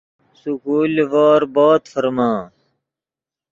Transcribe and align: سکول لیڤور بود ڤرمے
سکول 0.41 0.89
لیڤور 0.95 1.41
بود 1.53 1.81
ڤرمے 1.91 2.31